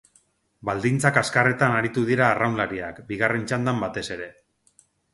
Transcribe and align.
Baldintza 0.69 1.11
kaskarretan 1.17 1.77
aritu 1.81 2.05
dira 2.09 2.27
arraunlariak, 2.31 3.05
bigarren 3.13 3.49
txandan 3.53 3.87
batez 3.87 4.07
ere. 4.21 4.35